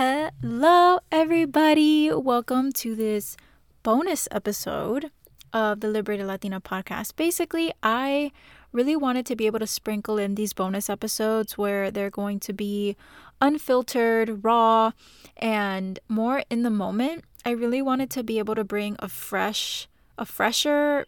[0.00, 2.12] Hello, everybody.
[2.12, 3.36] Welcome to this
[3.82, 5.10] bonus episode
[5.52, 7.16] of the Liberated Latina podcast.
[7.16, 8.30] Basically, I
[8.70, 12.52] really wanted to be able to sprinkle in these bonus episodes where they're going to
[12.52, 12.96] be
[13.40, 14.92] unfiltered, raw,
[15.36, 17.24] and more in the moment.
[17.44, 21.06] I really wanted to be able to bring a fresh, a fresher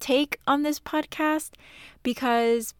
[0.00, 1.52] take on this podcast
[2.02, 2.74] because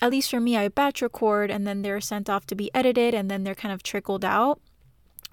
[0.00, 3.12] at least for me, I batch record and then they're sent off to be edited
[3.12, 4.62] and then they're kind of trickled out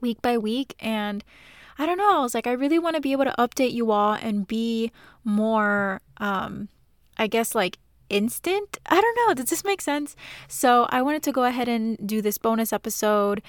[0.01, 0.75] week by week.
[0.79, 1.23] And
[1.77, 3.91] I don't know, I was like, I really want to be able to update you
[3.91, 4.91] all and be
[5.23, 6.69] more, um,
[7.17, 7.77] I guess, like
[8.09, 8.77] instant.
[8.85, 9.33] I don't know.
[9.33, 10.15] Does this make sense?
[10.47, 13.41] So I wanted to go ahead and do this bonus episode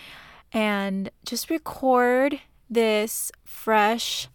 [0.52, 4.28] and just record this fresh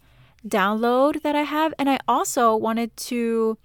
[0.46, 1.74] download that I have.
[1.78, 3.58] And I also wanted to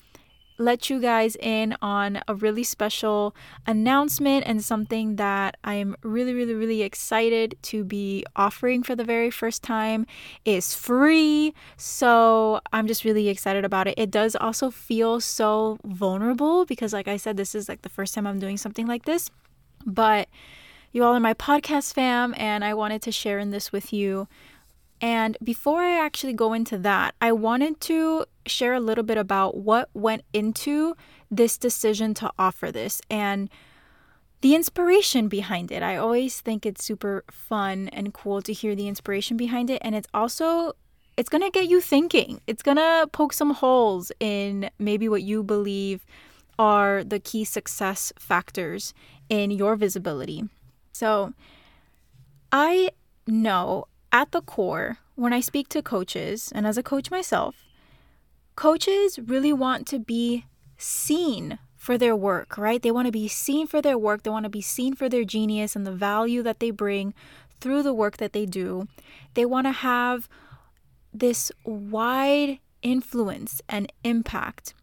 [0.58, 3.36] let you guys in on a really special
[3.66, 9.30] announcement and something that I'm really, really, really excited to be offering for the very
[9.30, 10.06] first time
[10.46, 11.54] is free.
[11.78, 13.96] So I'm just really excited about it.
[13.98, 18.14] It does also feel so vulnerable because, like I said, this is like the first
[18.14, 19.30] time I'm doing something like this.
[19.86, 20.28] But
[20.92, 24.28] you all are my podcast fam, and I wanted to share in this with you
[25.02, 29.58] and before I actually go into that, I wanted to share a little bit about
[29.58, 30.96] what went into
[31.30, 33.50] this decision to offer this and
[34.42, 35.84] the inspiration behind it.
[35.84, 39.96] I always think it's super fun and cool to hear the inspiration behind it and
[39.96, 40.74] it's also
[41.18, 42.42] it's going to get you thinking.
[42.46, 46.06] It's going to poke some holes in maybe what you believe
[46.60, 48.94] are the key success factors
[49.28, 50.44] in your visibility.
[50.94, 51.34] So,
[52.52, 52.92] I
[53.26, 57.66] know at the core, when I speak to coaches, and as a coach myself,
[58.56, 60.46] coaches really want to be
[60.78, 62.82] seen for their work, right?
[62.82, 65.24] They want to be seen for their work, they want to be seen for their
[65.24, 67.14] genius and the value that they bring
[67.60, 68.88] through the work that they do.
[69.34, 70.28] They want to have
[71.14, 74.74] this wide influence and impact.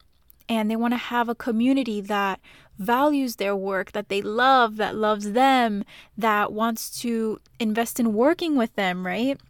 [0.48, 2.40] And they want to have a community that
[2.78, 5.84] values their work, that they love, that loves them,
[6.16, 9.40] that wants to invest in working with them, right?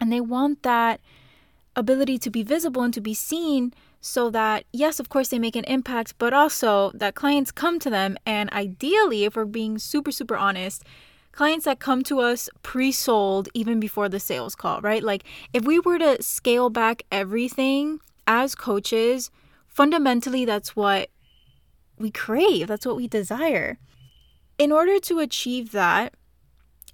[0.00, 1.00] And they want that
[1.76, 5.56] ability to be visible and to be seen so that, yes, of course, they make
[5.56, 8.18] an impact, but also that clients come to them.
[8.26, 10.84] And ideally, if we're being super, super honest,
[11.32, 15.02] clients that come to us pre sold even before the sales call, right?
[15.02, 19.30] Like if we were to scale back everything as coaches,
[19.68, 21.08] fundamentally, that's what
[21.98, 23.78] we crave, that's what we desire.
[24.58, 26.14] In order to achieve that,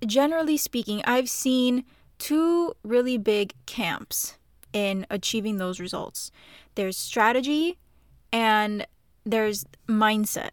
[0.07, 1.85] generally speaking, I've seen
[2.19, 4.39] two really big camps
[4.73, 6.31] in achieving those results
[6.77, 7.77] there's strategy
[8.33, 8.87] and
[9.27, 10.51] there's mindset.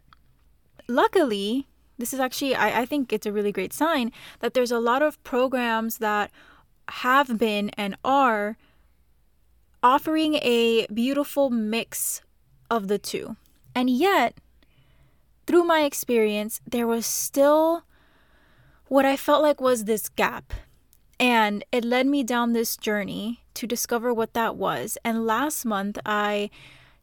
[0.88, 4.80] Luckily, this is actually, I, I think it's a really great sign that there's a
[4.80, 6.30] lot of programs that
[6.88, 8.56] have been and are
[9.82, 12.22] offering a beautiful mix
[12.70, 13.36] of the two.
[13.74, 14.34] And yet,
[15.46, 17.84] through my experience, there was still
[18.88, 20.52] what I felt like was this gap.
[21.20, 24.98] And it led me down this journey to discover what that was.
[25.04, 26.50] And last month, I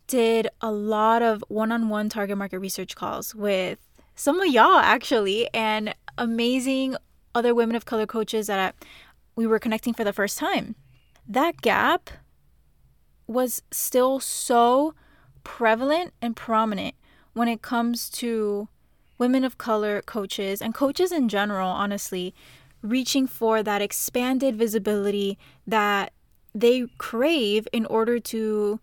[0.07, 3.79] did a lot of one on one target market research calls with
[4.15, 6.95] some of y'all, actually, and amazing
[7.33, 8.75] other women of color coaches that
[9.35, 10.75] we were connecting for the first time.
[11.27, 12.09] That gap
[13.27, 14.93] was still so
[15.45, 16.95] prevalent and prominent
[17.31, 18.67] when it comes to
[19.17, 22.33] women of color coaches and coaches in general, honestly,
[22.81, 26.11] reaching for that expanded visibility that
[26.53, 28.79] they crave in order to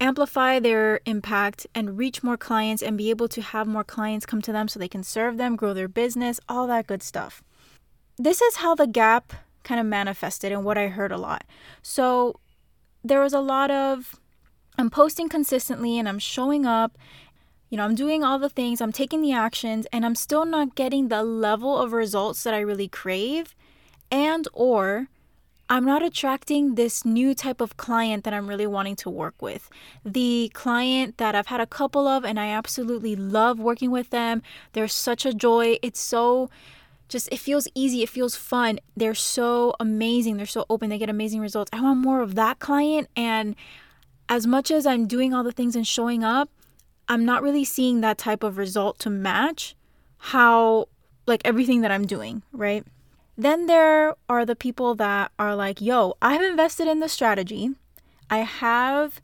[0.00, 4.40] amplify their impact and reach more clients and be able to have more clients come
[4.40, 7.42] to them so they can serve them, grow their business, all that good stuff.
[8.16, 9.32] This is how the gap
[9.62, 11.44] kind of manifested and what I heard a lot.
[11.82, 12.40] So
[13.04, 14.19] there was a lot of
[14.80, 16.96] I'm posting consistently and I'm showing up.
[17.68, 20.74] You know, I'm doing all the things, I'm taking the actions, and I'm still not
[20.74, 23.54] getting the level of results that I really crave.
[24.10, 25.06] And, or,
[25.68, 29.70] I'm not attracting this new type of client that I'm really wanting to work with.
[30.04, 34.42] The client that I've had a couple of and I absolutely love working with them.
[34.72, 35.78] They're such a joy.
[35.80, 36.50] It's so
[37.08, 38.02] just, it feels easy.
[38.02, 38.80] It feels fun.
[38.96, 40.38] They're so amazing.
[40.38, 40.90] They're so open.
[40.90, 41.70] They get amazing results.
[41.72, 43.08] I want more of that client.
[43.14, 43.54] And
[44.30, 46.48] as much as I'm doing all the things and showing up,
[47.08, 49.74] I'm not really seeing that type of result to match
[50.18, 50.86] how,
[51.26, 52.86] like, everything that I'm doing, right?
[53.36, 57.70] Then there are the people that are like, yo, I've invested in the strategy.
[58.30, 59.20] I have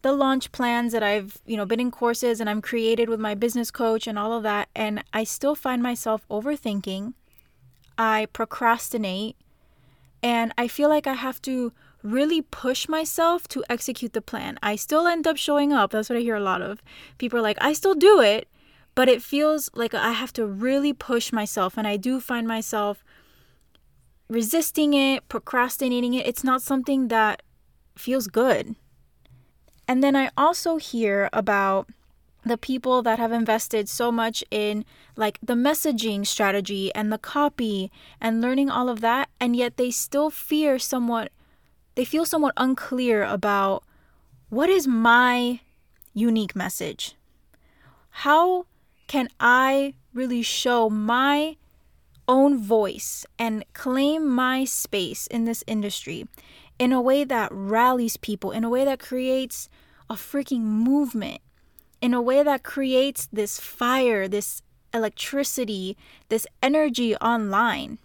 [0.00, 3.34] the launch plans that I've, you know, been in courses and I'm created with my
[3.34, 4.68] business coach and all of that.
[4.74, 7.12] And I still find myself overthinking.
[7.98, 9.36] I procrastinate
[10.22, 14.58] and I feel like I have to really push myself to execute the plan.
[14.62, 15.90] I still end up showing up.
[15.90, 16.82] That's what I hear a lot of.
[17.18, 18.48] People are like, I still do it,
[18.94, 21.76] but it feels like I have to really push myself.
[21.76, 23.04] And I do find myself
[24.28, 26.26] resisting it, procrastinating it.
[26.26, 27.42] It's not something that
[27.96, 28.74] feels good.
[29.86, 31.88] And then I also hear about
[32.44, 34.84] the people that have invested so much in
[35.16, 37.90] like the messaging strategy and the copy
[38.20, 41.30] and learning all of that and yet they still fear somewhat
[41.94, 43.84] they feel somewhat unclear about
[44.48, 45.60] what is my
[46.14, 47.14] unique message?
[48.10, 48.66] How
[49.06, 51.56] can I really show my
[52.28, 56.26] own voice and claim my space in this industry
[56.78, 59.68] in a way that rallies people, in a way that creates
[60.08, 61.40] a freaking movement,
[62.00, 64.62] in a way that creates this fire, this
[64.94, 65.96] electricity,
[66.28, 67.98] this energy online?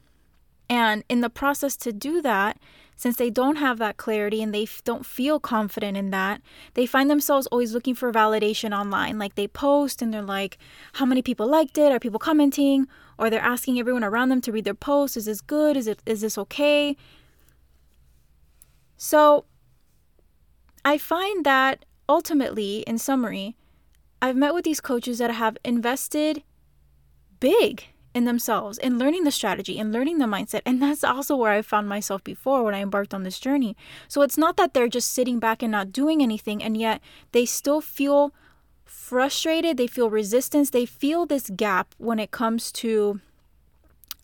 [0.70, 2.58] And in the process to do that,
[2.98, 6.42] since they don't have that clarity and they f- don't feel confident in that,
[6.74, 9.20] they find themselves always looking for validation online.
[9.20, 10.58] Like they post and they're like,
[10.94, 11.92] how many people liked it?
[11.92, 12.88] Are people commenting?
[13.20, 15.16] Or they're asking everyone around them to read their post.
[15.16, 15.78] Is this good?
[15.78, 16.98] Is it is this okay?
[18.98, 19.46] So
[20.84, 23.56] I find that ultimately, in summary,
[24.22, 26.42] I've met with these coaches that have invested
[27.40, 27.86] big
[28.18, 30.62] in themselves and learning the strategy and learning the mindset.
[30.66, 33.78] And that's also where I found myself before when I embarked on this journey.
[34.08, 37.00] So it's not that they're just sitting back and not doing anything, and yet
[37.32, 38.34] they still feel
[38.84, 43.22] frustrated, they feel resistance, they feel this gap when it comes to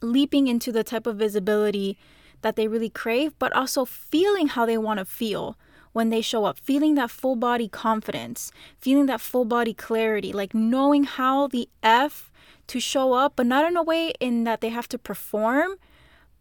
[0.01, 1.97] leaping into the type of visibility
[2.41, 5.55] that they really crave, but also feeling how they want to feel
[5.93, 10.53] when they show up, feeling that full body confidence, feeling that full body clarity, like
[10.53, 12.31] knowing how the F
[12.67, 15.75] to show up, but not in a way in that they have to perform,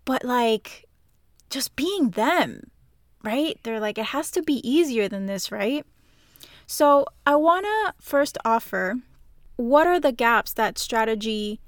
[0.04, 0.84] but like
[1.50, 2.70] just being them,
[3.22, 3.58] right?
[3.62, 5.84] They're like, it has to be easier than this, right?
[6.66, 8.96] So I want to first offer
[9.56, 11.60] what are the gaps that strategy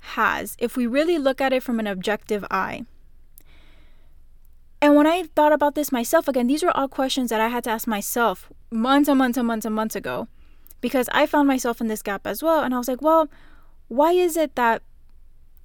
[0.00, 2.84] has if we really look at it from an objective eye.
[4.80, 7.64] And when I thought about this myself, again, these were all questions that I had
[7.64, 10.28] to ask myself months and months and months and months ago
[10.82, 12.62] because I found myself in this gap as well.
[12.62, 13.30] And I was like, well,
[13.94, 14.82] why is it that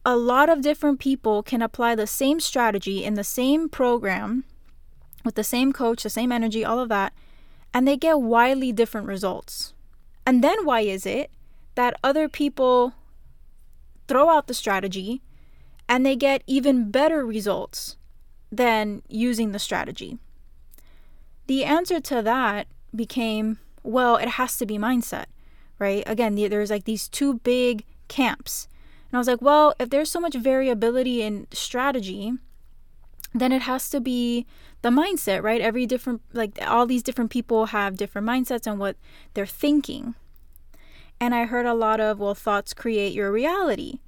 [0.05, 4.43] a lot of different people can apply the same strategy in the same program
[5.25, 7.13] with the same coach, the same energy, all of that,
[7.73, 9.73] and they get wildly different results?
[10.25, 11.31] And then why is it
[11.75, 12.93] that other people
[14.07, 15.21] throw out the strategy
[15.87, 17.97] and they get even better results
[18.51, 20.19] than using the strategy?
[21.47, 25.25] The answer to that became well, it has to be mindset,
[25.79, 26.03] right?
[26.05, 28.67] Again, there's like these two big camps.
[29.09, 32.33] And I was like, well, if there's so much variability in strategy,
[33.33, 34.45] then it has to be
[34.81, 35.61] the mindset, right?
[35.61, 38.97] Every different, like all these different people have different mindsets and what
[39.33, 40.15] they're thinking.
[41.19, 43.99] And I heard a lot of, well, thoughts create your reality.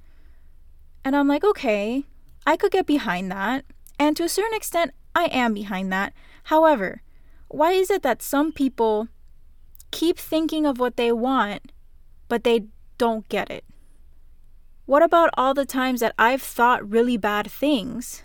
[1.03, 2.05] And I'm like, okay,
[2.45, 3.65] I could get behind that.
[3.99, 6.13] And to a certain extent, I am behind that.
[6.45, 7.01] However,
[7.49, 9.07] why is it that some people
[9.91, 11.71] keep thinking of what they want,
[12.29, 12.65] but they
[12.97, 13.65] don't get it?
[14.91, 18.23] What about all the times that I've thought really bad things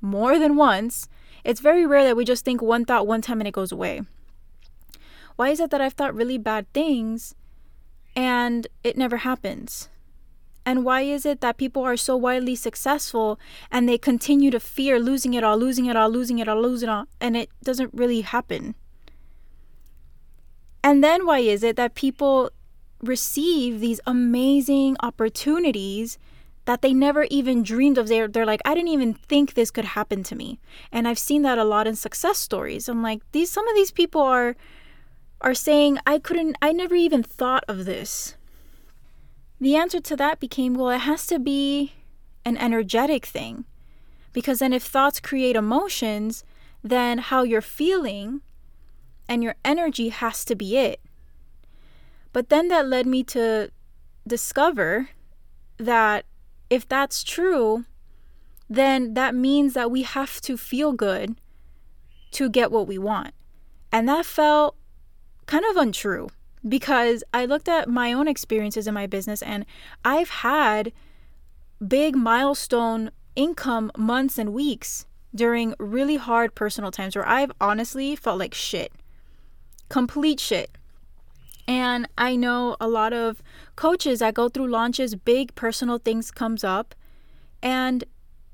[0.00, 1.08] more than once?
[1.44, 4.02] It's very rare that we just think one thought one time and it goes away.
[5.36, 7.36] Why is it that I've thought really bad things
[8.16, 9.90] and it never happens?
[10.66, 13.38] And why is it that people are so widely successful
[13.70, 16.88] and they continue to fear losing it all, losing it all, losing it all, losing
[16.88, 18.74] it all, and it doesn't really happen?
[20.82, 22.50] And then why is it that people
[23.02, 26.18] receive these amazing opportunities
[26.64, 28.08] that they never even dreamed of.
[28.08, 30.60] They're, they're like, I didn't even think this could happen to me.
[30.92, 32.88] And I've seen that a lot in success stories.
[32.88, 34.56] I'm like, these some of these people are
[35.40, 38.36] are saying, I couldn't I never even thought of this.
[39.60, 41.94] The answer to that became, well, it has to be
[42.44, 43.64] an energetic thing.
[44.32, 46.44] Because then if thoughts create emotions,
[46.82, 48.40] then how you're feeling
[49.28, 51.00] and your energy has to be it.
[52.32, 53.70] But then that led me to
[54.26, 55.10] discover
[55.78, 56.24] that
[56.70, 57.84] if that's true,
[58.68, 61.36] then that means that we have to feel good
[62.32, 63.34] to get what we want.
[63.90, 64.76] And that felt
[65.46, 66.28] kind of untrue
[66.66, 69.66] because I looked at my own experiences in my business and
[70.04, 70.92] I've had
[71.86, 78.38] big milestone income months and weeks during really hard personal times where I've honestly felt
[78.38, 78.92] like shit.
[79.88, 80.70] Complete shit.
[81.68, 83.42] And I know a lot of
[83.76, 86.94] coaches that go through launches, big personal things comes up,
[87.62, 88.04] and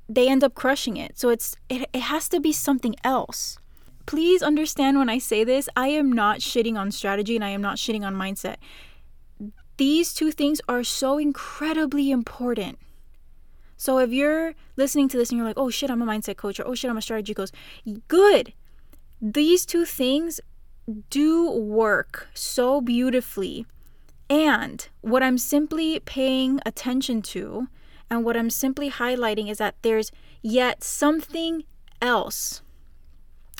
[0.07, 1.17] they end up crushing it.
[1.17, 3.57] So it's it, it has to be something else.
[4.05, 7.61] Please understand when I say this, I am not shitting on strategy and I am
[7.61, 8.55] not shitting on mindset.
[9.77, 12.79] These two things are so incredibly important.
[13.77, 16.59] So if you're listening to this and you're like, "Oh shit, I'm a mindset coach,"
[16.59, 17.51] or "Oh shit, I'm a strategy coach,"
[18.07, 18.53] good.
[19.21, 20.41] These two things
[21.09, 23.65] do work so beautifully.
[24.29, 27.67] And what I'm simply paying attention to
[28.09, 31.63] and what I'm simply highlighting is that there's yet something
[32.01, 32.61] else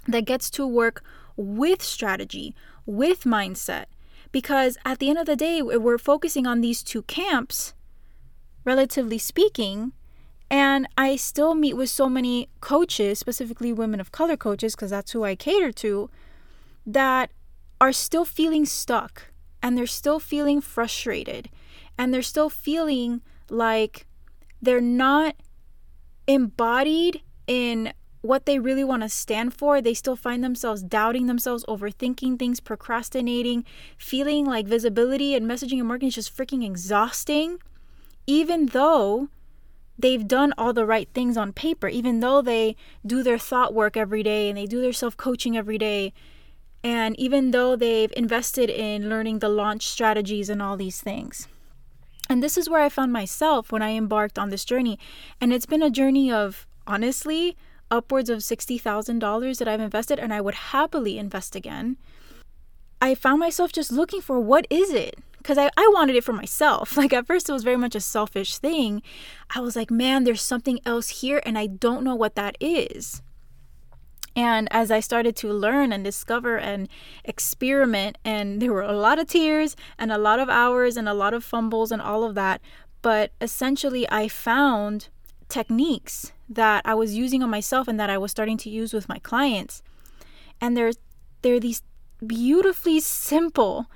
[0.08, 1.04] that gets to work
[1.36, 2.56] with strategy,
[2.86, 3.86] with mindset.
[4.32, 7.74] Because at the end of the day, we're focusing on these two camps,
[8.64, 9.94] relatively speaking.
[10.52, 15.12] And I still meet with so many coaches, specifically women of color coaches, because that's
[15.12, 16.10] who I cater to,
[16.94, 17.32] that
[17.80, 19.32] are still feeling stuck
[19.62, 21.50] and they're still feeling frustrated
[21.98, 24.06] and they're still feeling like
[24.62, 25.36] they're not
[26.28, 29.82] embodied in what they really want to stand for.
[29.82, 33.66] They still find themselves doubting themselves, overthinking things, procrastinating,
[33.98, 37.60] feeling like visibility and messaging and marketing is just freaking exhausting,
[38.28, 39.30] even though
[39.98, 43.96] they've done all the right things on paper, even though they do their thought work
[43.96, 46.14] every day and they do their self coaching every day.
[46.84, 51.48] And even though they've invested in learning the launch strategies and all these things.
[52.30, 55.00] And this is where I found myself when I embarked on this journey.
[55.42, 57.58] And it's been a journey of, honestly,
[57.90, 61.98] upwards of $60,000 that I've invested, and I would happily invest again.
[63.02, 65.18] I found myself just looking for what is it?
[65.38, 66.98] Because I, I wanted it for myself.
[66.98, 69.02] Like at first, it was very much a selfish thing.
[69.56, 73.22] I was like, man, there's something else here, and I don't know what that is.
[74.36, 76.88] And as I started to learn and discover and
[77.24, 81.14] experiment, and there were a lot of tears and a lot of hours and a
[81.14, 82.62] lot of fumbles and all of that,
[83.02, 85.10] but essentially I found
[85.48, 89.10] techniques that I was using on myself and that I was starting to use with
[89.10, 89.82] my clients.
[90.62, 90.98] And there's
[91.42, 91.82] there are these
[92.26, 93.88] beautifully simple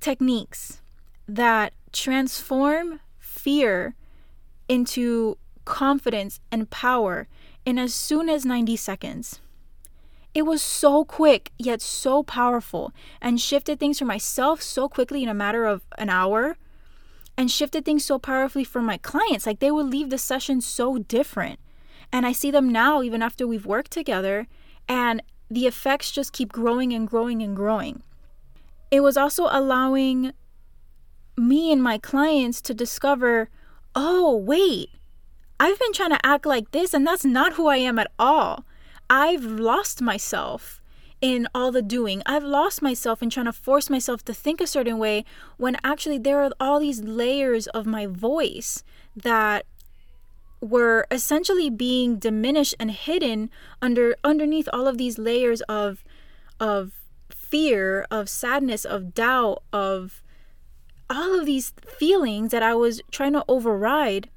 [0.00, 0.82] techniques
[1.28, 3.94] that transform fear
[4.68, 7.28] into confidence and power
[7.64, 9.40] in as soon as 90 seconds.
[10.34, 15.28] It was so quick, yet so powerful, and shifted things for myself so quickly in
[15.28, 16.56] a matter of an hour,
[17.36, 19.46] and shifted things so powerfully for my clients.
[19.46, 21.60] Like they would leave the session so different.
[22.12, 24.46] And I see them now, even after we've worked together,
[24.88, 28.02] and the effects just keep growing and growing and growing.
[28.90, 30.32] It was also allowing
[31.36, 33.48] me and my clients to discover
[33.96, 34.90] oh, wait,
[35.58, 38.64] I've been trying to act like this, and that's not who I am at all.
[39.08, 40.82] I've lost myself
[41.20, 42.22] in all the doing.
[42.26, 45.24] I've lost myself in trying to force myself to think a certain way
[45.56, 48.82] when actually there are all these layers of my voice
[49.16, 49.64] that
[50.60, 56.04] were essentially being diminished and hidden under underneath all of these layers of
[56.58, 56.92] of
[57.30, 60.22] fear, of sadness, of doubt, of
[61.08, 64.28] all of these feelings that I was trying to override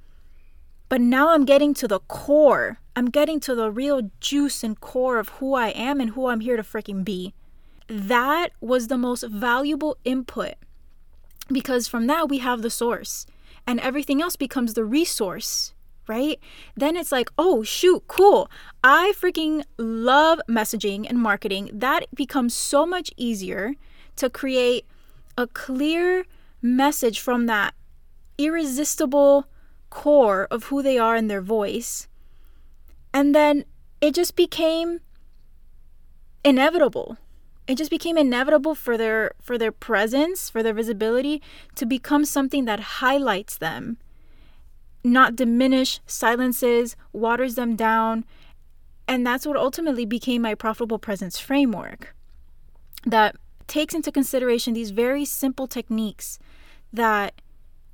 [0.90, 2.80] but now I'm getting to the core.
[2.96, 6.40] I'm getting to the real juice and core of who I am and who I'm
[6.40, 7.34] here to freaking be.
[7.88, 10.56] That was the most valuable input
[11.52, 13.26] because from that we have the source
[13.66, 15.74] and everything else becomes the resource,
[16.08, 16.40] right?
[16.76, 18.50] Then it's like, oh, shoot, cool.
[18.84, 21.70] I freaking love messaging and marketing.
[21.74, 23.74] That becomes so much easier
[24.16, 24.86] to create
[25.38, 26.26] a clear
[26.62, 27.74] message from that
[28.38, 29.48] irresistible
[29.90, 32.08] core of who they are in their voice.
[33.14, 33.66] And then
[34.02, 35.02] it just became
[36.44, 37.18] inevitable.
[37.68, 41.42] It just became inevitable for their for their presence, for their visibility
[41.76, 43.98] to become something that highlights them,
[45.04, 48.24] not diminish, silences, waters them down.
[49.08, 52.16] And that's what ultimately became my profitable presence framework
[53.06, 53.36] that
[53.68, 56.40] takes into consideration these very simple techniques
[56.92, 57.42] that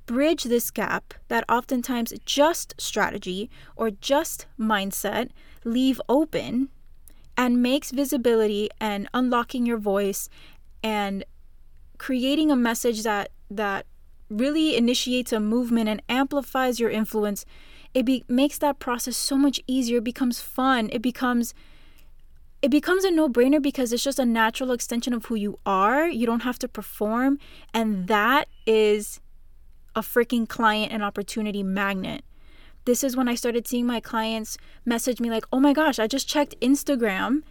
[0.06, 5.30] bridge this gap that oftentimes just strategy or just mindset
[5.64, 6.68] leave open
[7.36, 10.28] and makes visibility and unlocking your voice
[10.82, 11.24] and
[11.98, 13.86] creating a message that that
[14.30, 17.44] really initiates a movement and amplifies your influence
[17.92, 21.54] it be, makes that process so much easier it becomes fun it becomes
[22.62, 26.26] it becomes a no-brainer because it's just a natural extension of who you are you
[26.26, 27.38] don't have to perform
[27.72, 29.20] and that is
[29.94, 32.24] a freaking client and opportunity magnet.
[32.84, 36.06] This is when I started seeing my clients message me, like, oh my gosh, I
[36.06, 37.42] just checked Instagram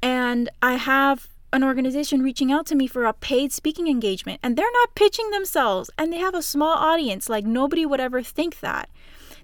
[0.00, 4.56] and I have an organization reaching out to me for a paid speaking engagement and
[4.56, 7.28] they're not pitching themselves and they have a small audience.
[7.28, 8.88] Like, nobody would ever think that.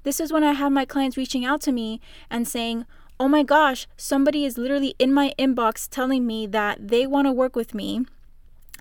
[0.05, 2.01] This is when I have my clients reaching out to me
[2.31, 2.87] and saying,
[3.19, 7.33] oh my gosh, somebody is literally in my inbox telling me that they want to
[7.33, 8.07] work with me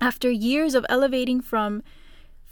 [0.00, 1.82] after years of elevating from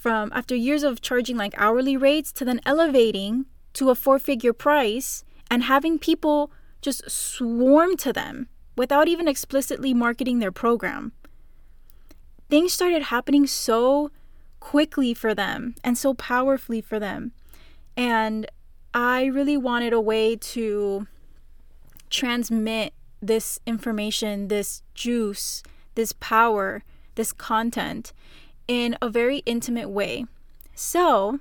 [0.04, 4.52] from after years of charging like hourly rates to then elevating to a four figure
[4.52, 8.46] price and having people just swarm to them
[8.76, 11.12] without even explicitly marketing their program.
[12.50, 14.10] Things started happening so
[14.60, 17.32] quickly for them and so powerfully for them.
[17.96, 18.46] And
[18.92, 21.06] I really wanted a way to
[22.10, 22.92] transmit
[23.22, 25.62] this information, this juice,
[25.94, 26.84] this power,
[27.14, 28.12] this content
[28.68, 30.26] in a very intimate way.
[30.74, 31.40] So,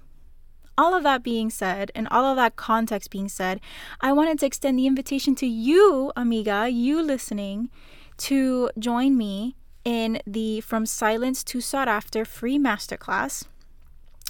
[0.78, 3.60] all of that being said, and all of that context being said,
[4.02, 7.70] I wanted to extend the invitation to you, amiga, you listening,
[8.18, 13.46] to join me in the From Silence to Sought After free masterclass.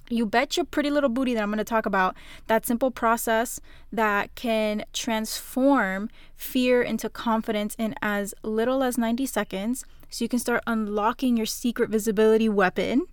[0.09, 2.15] You bet your pretty little booty that I'm going to talk about
[2.47, 9.85] that simple process that can transform fear into confidence in as little as 90 seconds
[10.13, 13.07] so you can start unlocking your secret visibility weapon.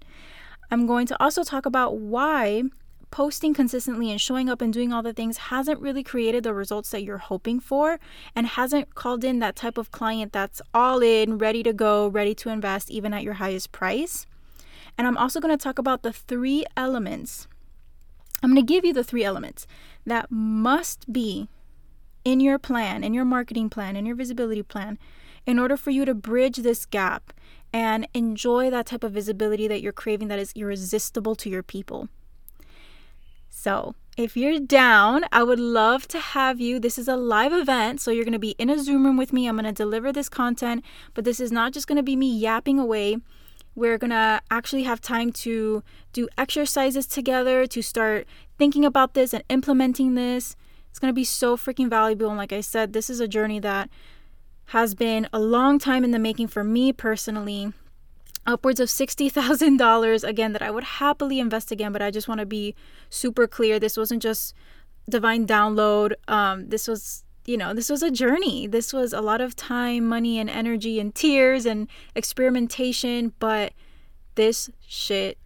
[0.71, 2.65] I'm going to also talk about why
[3.11, 6.91] posting consistently and showing up and doing all the things hasn't really created the results
[6.91, 7.99] that you're hoping for
[8.37, 12.35] and hasn't called in that type of client that's all in, ready to go, ready
[12.35, 14.27] to invest, even at your highest price.
[14.99, 17.49] And I'm also going to talk about the three elements.
[18.43, 19.67] I'm going to give you the three elements
[20.05, 21.49] that must be
[22.25, 24.99] in your plan, in your marketing plan, in your visibility plan,
[25.47, 27.33] in order for you to bridge this gap
[27.73, 32.09] and enjoy that type of visibility that you're craving that is irresistible to your people.
[33.49, 36.79] So, if you're down, I would love to have you.
[36.79, 39.33] This is a live event, so you're going to be in a Zoom room with
[39.33, 39.47] me.
[39.47, 42.37] I'm going to deliver this content, but this is not just going to be me
[42.37, 43.19] yapping away.
[43.75, 45.83] We're going to actually have time to
[46.13, 48.27] do exercises together, to start
[48.59, 50.57] thinking about this and implementing this.
[50.91, 52.29] It's going to be so freaking valuable.
[52.29, 53.89] And like I said, this is a journey that
[54.71, 57.73] has been a long time in the making for me personally
[58.47, 62.47] upwards of $60,000 again that I would happily invest again, but I just want to
[62.47, 62.77] be
[63.09, 63.81] super clear.
[63.81, 64.55] This wasn't just
[65.09, 66.13] divine download.
[66.29, 68.69] Um, this was, you know, this was a journey.
[68.69, 73.73] This was a lot of time, money, and energy, and tears and experimentation, but
[74.37, 75.37] this shit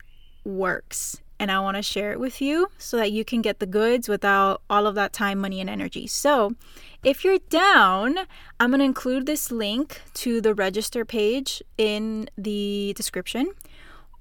[0.45, 1.23] works.
[1.45, 4.09] And I want to share it with you so that you can get the goods
[4.09, 6.07] without all of that time, money, and energy.
[6.07, 6.55] So,
[7.03, 8.21] if you're down,
[8.59, 13.53] I'm going to include this link to the register page in the description.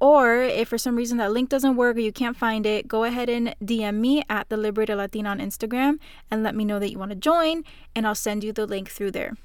[0.01, 3.05] Or if for some reason that link doesn't work or you can't find it, go
[3.05, 6.91] ahead and DM me at the Liberated Latina on Instagram and let me know that
[6.91, 7.63] you want to join,
[7.95, 9.37] and I'll send you the link through there.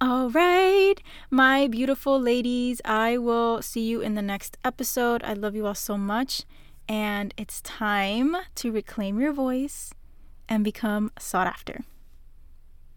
[0.00, 0.96] All right,
[1.30, 5.22] my beautiful ladies, I will see you in the next episode.
[5.22, 6.42] I love you all so much,
[6.88, 9.94] and it's time to reclaim your voice
[10.48, 11.84] and become sought after.